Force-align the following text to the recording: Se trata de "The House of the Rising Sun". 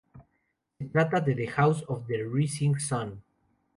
Se 0.79 0.85
trata 0.85 1.21
de 1.21 1.35
"The 1.35 1.47
House 1.55 1.83
of 1.87 2.07
the 2.07 2.23
Rising 2.23 2.79
Sun". 2.79 3.21